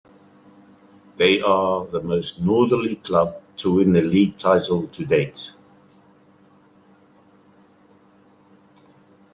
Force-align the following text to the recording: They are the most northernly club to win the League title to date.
They 1.17 1.41
are 1.43 1.85
the 1.85 2.01
most 2.01 2.41
northernly 2.41 2.95
club 2.95 3.39
to 3.57 3.73
win 3.75 3.93
the 3.93 4.01
League 4.01 4.35
title 4.35 4.87
to 4.87 5.05
date. 5.05 5.51